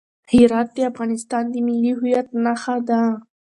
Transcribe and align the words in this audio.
هرات 0.31 0.67
د 0.75 0.79
افغانستان 0.91 1.43
د 1.49 1.55
ملي 1.67 1.91
هویت 1.99 2.27
نښه 2.43 2.75
ده. 2.87 3.01